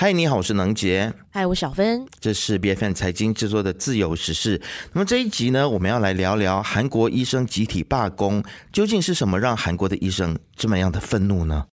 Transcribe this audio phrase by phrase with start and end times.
[0.00, 1.12] 嗨，你好，我是能杰。
[1.32, 2.06] 嗨，我小芬。
[2.20, 4.62] 这是 B F N 财经制作的自由时事。
[4.92, 8.40] 那么这一集呢，我们要来聊聊韩国医生集体罢工，
[8.72, 11.64] 究竟是什么让韩国的医生这么样的愤怒呢？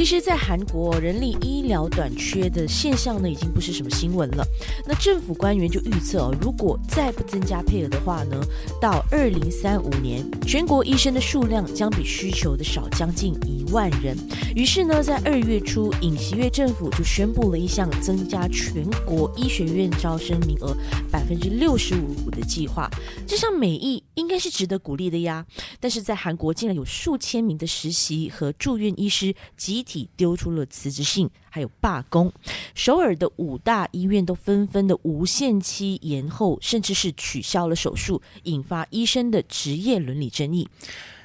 [0.00, 4.42] 其实，在韩国，人力医疗短缺的现象呢，已经不是什么新闻了。
[4.88, 8.40] 那政府官员就预测哦，如果再不增加配额的话呢，
[8.80, 14.16] 到二零三五年，全国医生的数量将比需求的少将近一万人。
[14.56, 20.74] 于是呢，在二月初，尹锡悦政府就宣布了一项增加全国医学院招生名额
[21.12, 22.88] 百分之六十五的计划。
[23.26, 25.44] 这项美意应该是值得鼓励的呀。
[25.80, 29.80] 但是在韩国，竟然有数千名的实习和住院医师集。
[29.82, 32.32] 体丢出了辞职信，还有罢工。
[32.74, 40.68] 首尔的五大医院都纷纷的无限期延后，甚至是取消了手术，引发医生的职业伦理争议。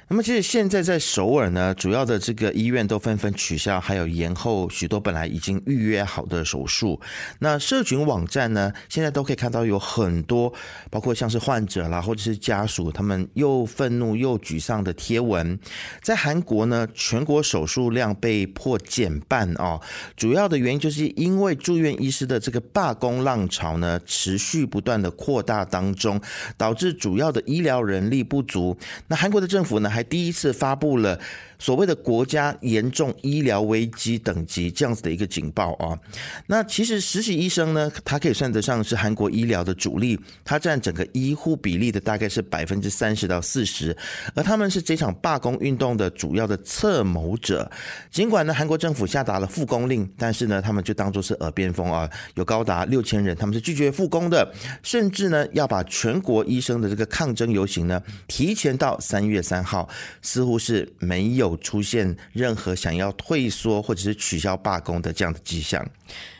[0.08, 7.00] 那么，其实现在在首尔呢，主要的这个医院都纷纷取消，还有延后许多本来已经预约好的手术。
[7.40, 10.52] 那社群网站呢，现在都可以看到有很多，
[10.90, 15.58] 包括像是患者啦，或者是家属，他们又愤怒又沮丧的贴文。
[16.00, 19.80] 在韩国呢，全国手术量被迫减半哦，
[20.16, 26.20] 主要的原因就是因为住院医师的这个罢工浪潮呢，持续不断的扩大当中，
[26.56, 28.78] 导致主要的医疗人力不足。
[29.08, 29.90] 那韩国的政府呢？
[29.96, 31.18] 还第一次发布了。
[31.58, 35.98] 所谓的国家严重医疗危机等级这样子的一个警报啊，
[36.46, 43.96] 那其实实习医生呢，他可以算得上是韩国医疗的主力，他占整个医护比例的大概是百分之三十到四十，
[44.34, 47.70] 而他们是这场罢工运动的主要的策谋者。
[48.10, 59.88] 尽管呢，韩国政府下达了复工令，但是呢，他们就当做是耳边风啊，有高达六千人，他们是拒绝复工的，甚至呢，要把全国医生的这个抗争游行呢提前到三月三号，
[60.20, 61.45] 似乎是没有。
[61.48, 65.84] 有出现任何想要退缩或者是取消罢工的这样的迹象。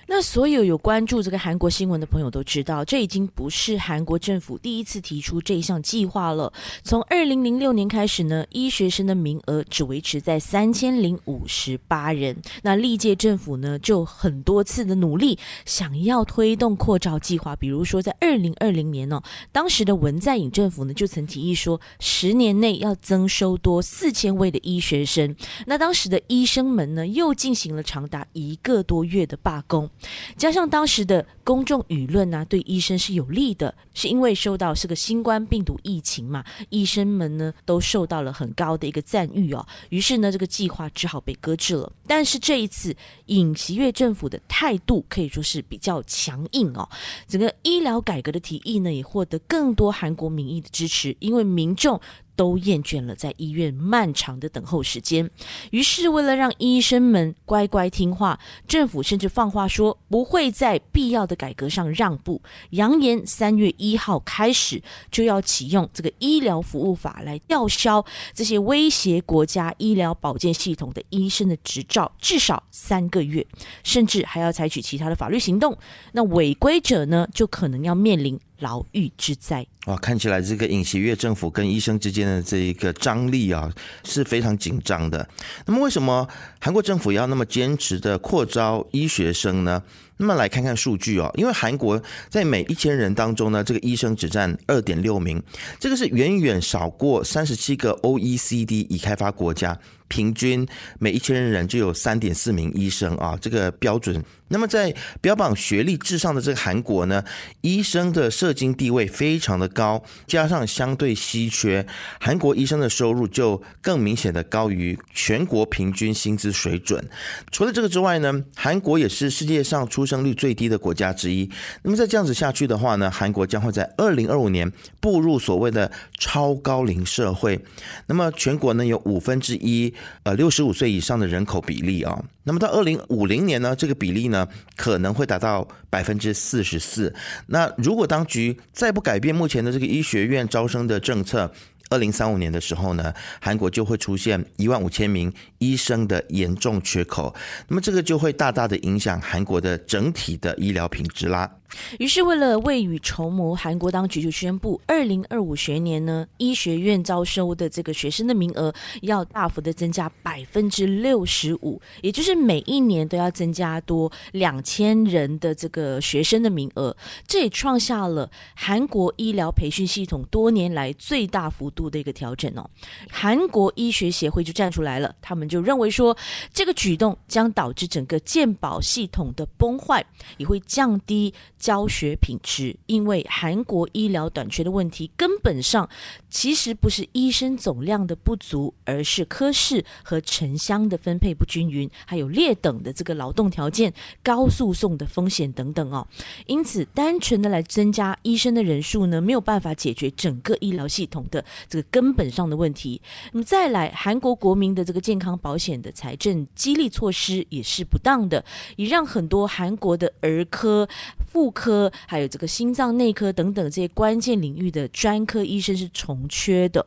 [0.09, 6.53] 那所有有关注这个韩国新闻的朋友都知道，这已经不是韩国政府第一次提出这一项计划了。
[6.85, 12.37] 从二零零六年开始呢，医学生的名额只维持在三千零五十八人。
[12.63, 17.57] 那历届政府呢，就很多次的努力，想要推动扩招计划。
[17.57, 25.35] 比如说在二零二零年呢，当时的文在寅政府呢，就曾提议说，十年内要增收多四千位的医学生。
[25.67, 29.91] 那当时的医生们呢，又进行了长达一个多月的罢工。
[30.37, 39.67] 加上当时的公众舆论呢，对医生是有利的，是因为受到是个新冠病毒疫情嘛，医生们呢都受到了很高的一个赞誉哦。
[39.89, 41.91] 于是呢，这个计划只好被搁置了。
[42.07, 46.87] 但是这一次，尹锡悦政府的态度可以说是比较强硬哦。
[47.27, 51.99] 整个医疗改革的提议呢，也获得更多韩国民意的支持，因为民众。
[52.37, 55.31] 都厌倦了在医院漫长的等候时间，
[55.71, 62.43] 于是为了让医生们乖乖听话，政府甚至放话说不会在必要的改革上让步，
[62.73, 68.05] 扬言三月一一号开始就要启用这个医疗服务法来吊销
[68.35, 73.47] 这些威胁国家医疗保健系统的医生的执照，至少三个月，
[73.85, 75.77] 甚至还要采取其他的法律行动。
[76.13, 78.39] 那违规者呢，就可能要面临。
[78.61, 79.95] 牢狱之灾哇！
[79.99, 83.71] 看起来这个尹锡悦政府跟医生之间的这一个张力啊
[84.03, 85.29] 是非常紧张的。
[85.67, 86.27] 那么，为什么
[86.59, 89.83] 韩国政府要那么坚持的扩招医学生呢？
[90.19, 95.43] 那么来看看数据哦，因为韩国在每一千人当中呢，这个医生只占二点六名，
[95.79, 99.79] 这个是远远少过三十七个 OECD 已开发国家。
[100.09, 100.65] 平均
[101.01, 104.25] 每一千人就有三点四名医生啊，这个标准。
[104.47, 107.25] 那么在标榜学历至上的这个韩国呢，
[107.63, 111.85] 医生的社经地位非常的高，加上相对稀缺，
[112.21, 117.05] 韩国医生的收入就更明显的高于全国平均薪资水准。
[117.51, 121.51] 除了这个之外呢，韩国也是世界上出出生率最低的国家之一。
[121.83, 127.59] 那么再这样子下去的话呢，韩国将会在二零二五年步入所谓的超高龄社会。
[128.07, 129.93] 那么全国呢有五分之一。
[130.23, 137.13] 呃，六十五岁以上的人口比例啊，那么到二零五零年呢，这个比例呢可能会达到百分之四十四。
[137.49, 141.51] 那如果当局再不改变目前的这个医学院招生的政策，
[141.89, 147.35] 二零三五年的时候呢，韩国就会出现一万五千名医生的严重缺口，
[147.69, 151.51] 那么这个就会大大的影响韩国的整体的医疗品质啦。
[151.99, 158.73] 于是，为了未雨绸缪，韩国当局就宣布，二零二五学年呢，医学院招收的这个学生的名额
[159.03, 166.97] 要大幅的增加百分之六十五，也就是每一年都要增加多两千人的这个学生的名额，
[167.27, 172.69] 这也创下了韩国医疗培训系统多年来最大幅度的一个调整哦。
[173.09, 176.17] 韩国医学协会就站出来了，他们就认为说，
[176.53, 180.05] 这个举动将导致整个健保系统的崩坏，
[180.39, 181.33] 也会降低。
[181.59, 185.89] 教学品质，因为韩国医疗短缺的问题，根本上
[186.31, 193.93] 其实不是医生总量的不足，而是科室和城乡的分配不均匀，还有劣等的这个劳动条件、
[194.23, 196.07] 高诉讼的风险等等哦。
[196.47, 203.01] 因此，单纯的来增加医生的人数呢，没有办法解决整个医疗系统的这个根本上的问题。
[203.33, 208.45] 那么再来，韩国国民的这个健康保险的财政激励措施也是不当的，
[208.77, 210.89] 也让很多韩国的儿科、
[211.31, 216.85] 妇科还有这个心脏内科等等这些关键领域的专科医生是重缺的。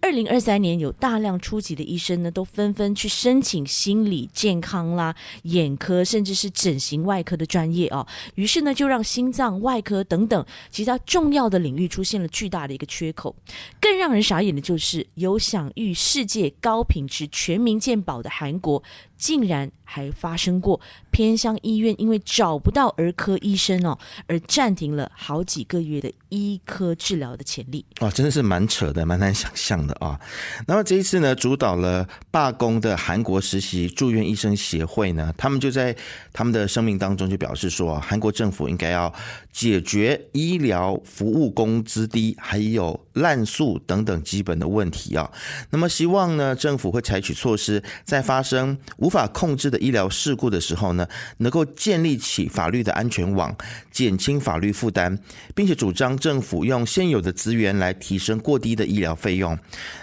[0.00, 8.06] 二零二三年有大量初级的医生呢，都纷纷去申请心理健康啦、眼科，甚至是整形外科的专业哦。
[8.34, 13.34] 于是呢，就让心脏外科等等其他重要的领域出现了巨大的一个缺口。
[13.80, 18.82] 更让让人傻眼的就是，有享誉世界高品质全民健保的韩国。
[19.20, 20.80] 竟然还发生过
[21.10, 27.84] 偏乡医院因为找不到儿科医生哦，而暂停了好几个月的医科治疗的潜力。
[28.00, 30.18] 哇，真的是蛮扯的，蛮难想象的啊。
[30.66, 35.94] 那么这一次呢，主导了罢工的韩国实习住院医生协会呢，他们就在
[36.32, 39.12] 他们的声明当中就表示说，韩国政府应该要
[39.52, 45.30] 解决医疗服务工资低，还有滥诉等等基本的问题啊。
[45.70, 51.04] 那么希望呢，政府会采取措施，在发生无无法控制的医疗事故的时候呢，
[51.38, 53.52] 能够建立起法律的安全网，
[53.90, 55.18] 减轻法律负担，
[55.52, 59.58] 并且主张政府用现有的资源来提升过低的医疗费用。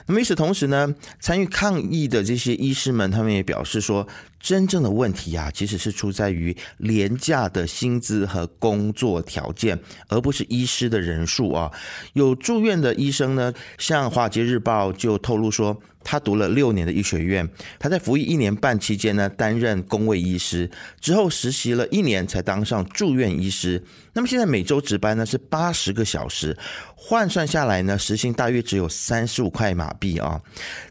[0.08, 4.06] 那么与此同时呢，参与抗议的这些医师们，他们也表示说，
[4.40, 11.72] 真正的问题啊，其实是出在于廉价的薪资和工作条件，而不是医师的人数啊。
[12.14, 15.82] 有住院的医生呢，像《华尔街日报》就透露说。
[16.10, 17.46] 他读了六年的医学院，
[17.78, 23.84] 他在服役一年半期间呢，担任工位医师，之后实习了一年才当上住院医师。
[24.18, 26.58] 那么现在每周值班呢是八十个小时，
[26.96, 30.42] 换算下来呢，时薪大约只有三十五块马币啊。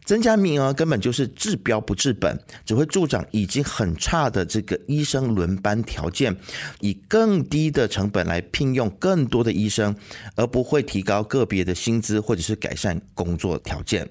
[0.05, 6.33] 增加名额根本就是治标不治本，只会助长已经很差的这个医生轮班条件，
[6.79, 9.93] 以更低的成本来聘用更多的医生，
[10.37, 14.07] 而不会提高个别的薪资或者是改善工作条件。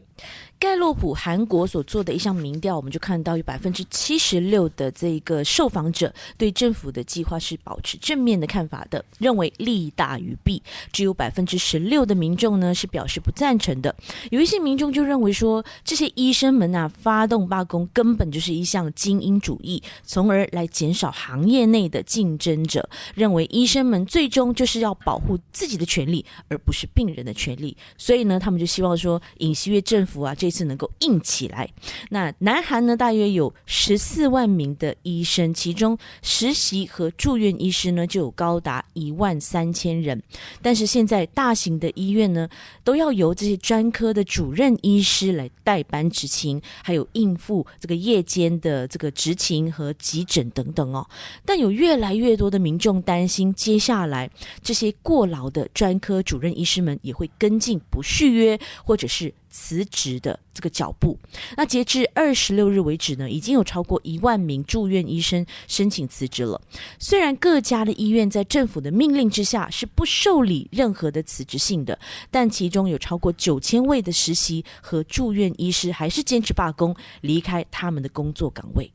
[0.58, 10.62] 盖洛普韩国所做的一项民调，我们就看到有百分之七十六的这个受访者对政府的计划是保持正面的看法的，认为利大于弊。
[10.90, 13.94] 只有百分之十六的民众呢是表示不赞成的。
[14.30, 22.88] 有一些民众就认为说，这些医生们啊发动罢工根本就是一项精英主义，从而来减少行业内的竞争者。
[23.14, 27.76] 认为医生们最终就是要保护自己的权利，而不是病人的权利。
[27.98, 30.34] 所以呢，他们就希望说，尹锡悦政府啊。
[30.36, 31.68] 这次能够硬起来。
[32.10, 40.22] 那南韩呢，大约有十四万名的医生，其中实习和住院医师呢就有高达一万三千人。
[40.62, 42.48] 但是现在大型的医院呢，
[42.84, 51.06] 都要由这些专科的主任医师来代班执勤，还有应付这个夜间的这个执勤和急诊等等哦。
[51.44, 54.30] 但有越来越多的民众担心，接下来
[54.62, 59.32] 这些过劳的专科主任医师们也会跟进不续约，或者是。
[59.58, 61.18] 辞职的这个脚步，
[61.56, 66.60] 那截至二十六日为止呢，已经有超过一万名住院医生申请辞职了。
[66.98, 71.98] 虽然各家的医院在政府的命令之下是不受理任何的辞职信的，
[72.30, 78.92] 但其中有超过九千位的实习和住院医师还是坚持罢工，离开他们的工作岗位。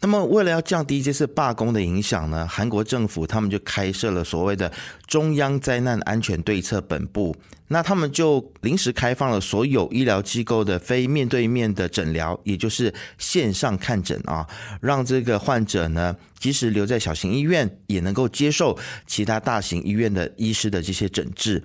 [0.00, 4.72] 那么，为了要降低这次罢工的影响呢，韩国政府他们就开设了所谓的
[5.06, 7.34] 中央灾难安全对策本部。
[7.70, 14.46] 那他们就临时开放了所有医疗机构的非面对面的诊疗，也就是线上看诊啊，
[14.80, 16.16] 让这个患者呢。
[16.38, 21.60] 即使留在小型医院，也能够接受其他大型医院的医师的这些诊治。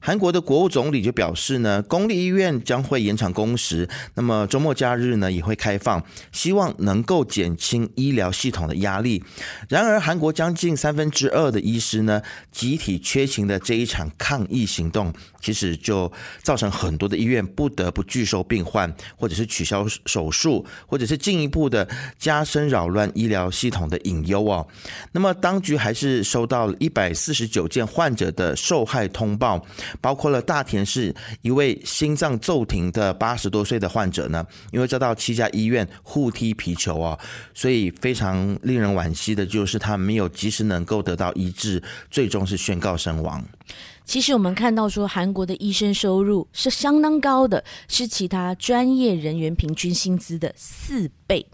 [0.00, 9.20] 韩国的国务总理就表示呢，公立医院将会延长工时，那么周末假日呢也会开放，希望能够减轻医疗系统的压力。
[9.68, 12.22] 然而，韩国将近三分之二的医师呢，
[12.52, 16.12] 集体缺勤的这一场抗议行动，其实就
[16.44, 24.64] 造成很多的医院不得不拒收病患，或者是取消手术，或者是进一步的加深扰乱医疗系统的隐忧哦。
[25.10, 29.60] 那么，当局还是收到了一百四十九件患者的受害通报，
[30.00, 31.12] 包括了大田市
[31.42, 37.18] 一位心脏骤停的八十多岁的患者呢，因为遭到七家医院互踢皮球哦，
[37.54, 43.44] 所以非常令人惋惜的就是他没有及时能够得到医治，最终是宣告身亡。
[44.04, 51.44] 其实我们看到说，韩国的医生收入是相当高的，是其他专业人员平均薪资的四倍。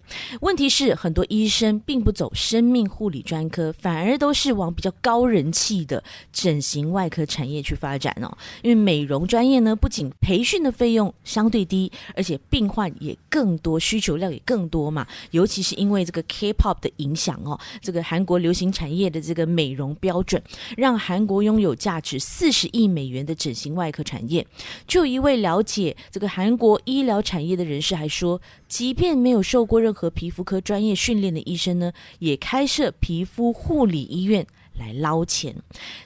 [0.40, 6.02] 问题是，很多医生并不走生命护理专科，反而都是往比较高人气的
[6.32, 8.36] 整形外科产业去发展哦。
[8.62, 15.06] 因为美容专业呢，不仅培训的费用相对低，而且病患也更多，需求量也更多嘛。
[15.30, 20.42] 尤其是因为这个 K-pop 的影响哦，这个韩国流行产业的这个美容标准，
[20.76, 22.18] 让韩国拥有价值。
[22.40, 24.46] 四十亿美元的整形外科产业，
[24.86, 34.46] 就一位了解这个韩国医疗产业的人士还说，即便没有受过任何皮肤科专业训练的医生呢，也开设皮肤护理医院
[34.78, 35.54] 来捞钱。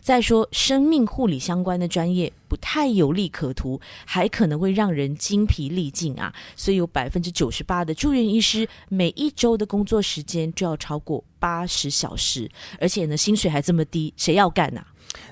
[0.00, 6.34] 再说，生命护理相关的专业不太有利可图，还可能会让人精疲力尽啊。
[6.56, 12.50] 所以有百分之九十八的住院医师每一周的工作时间就要超过八十小时，
[12.80, 14.84] 而且呢，薪水还这么低，谁要干啊？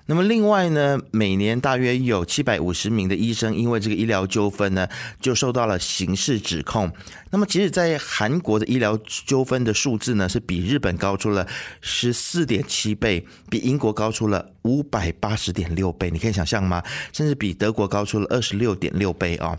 [0.06, 4.88] 那么另外呢，每年大约有七百五十名的医生因为这个医疗纠纷呢，
[5.20, 6.90] 就受到了刑事指控。
[7.30, 11.46] 那么其实，在韩国的医疗纠纷的数字呢，是比日本高出了
[11.80, 16.10] 十四点七倍，比英国高出了五百八十点六倍。
[16.10, 16.82] 你可以想象吗？
[17.12, 19.58] 甚至比德国高出了二十六点六倍啊！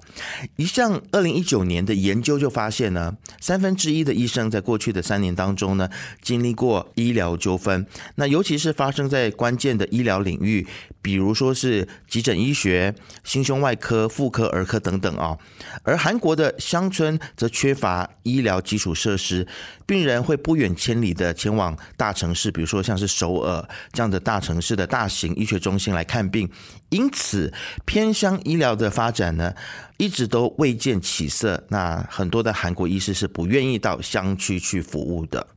[0.56, 5.90] 一项二零一九年的研究就发现呢，三分之一的医生在过去的三年当中呢，
[6.22, 7.86] 经历过医疗纠纷。
[8.16, 10.68] 那尤其是发生在关键的医疗领域，
[11.02, 12.94] 比如说是急诊医学、
[13.24, 15.38] 心胸外科、妇科、儿科等等啊。
[15.84, 19.48] 而韩国的乡村则缺乏医疗基础设施，
[19.86, 26.48] 病人会不远千里的前往大城市，比如说像是首尔这样的大城市的大型医学中心来看病。
[26.90, 27.52] 因此，
[27.84, 29.52] 偏乡医疗的发展呢，
[29.98, 31.66] 一直都未见起色。
[31.70, 35.48] 那很多的韩国医师是不愿意到乡区去服务的。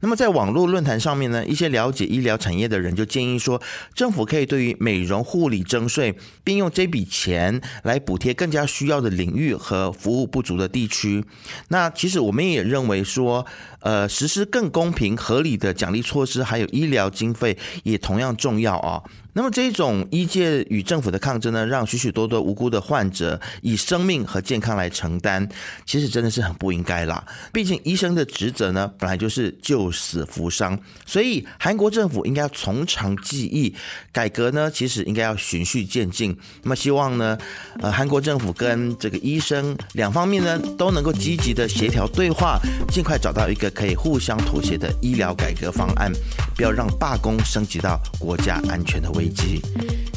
[0.00, 3.60] 那么，在网络论坛上面呢，一些了解医疗产业的人就建议说，
[3.94, 11.24] 政府可以对于美容护理征税，并用这笔钱来补贴更加需要的领域和服务不足的地区。
[11.68, 13.44] 那其实我们也认为说，
[13.80, 19.02] 呃，实施更公平合理的奖励措施，还有医疗经费也同样重要啊。
[19.38, 25.48] 那么这种医界与政府的抗争呢，让许许多多无辜的患者以生命和健康来承担，
[25.86, 27.24] 其实真的是很不应该啦。
[27.52, 30.76] 毕竟医生的职责呢，本来就是救死扶伤，
[31.06, 33.72] 所以韩国政府应该要从长计议，
[34.10, 36.36] 改革呢，其实应该要循序渐进。
[36.64, 37.38] 那么希望呢，
[37.78, 42.58] 呃，韩国政府跟这个医生两方面呢，都能够积极的协调对话，
[42.90, 46.10] 尽快找到一个可以互相妥协的医疗改革方案，
[46.56, 49.27] 不要让罢工升级到国家安全的危。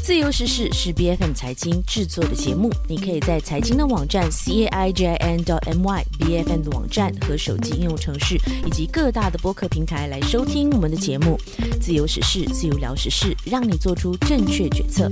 [0.03, 6.37] 自由时事是 B F M 财经制作的节目，你可以在财经的网站 c a i j i n 点 m y b
[6.37, 11.37] f m 的网站和手机应用程式以及各大的播客平台来收听我们的节目。
[11.79, 15.09] 自由时事，自由聊时事，让你做出正确决策。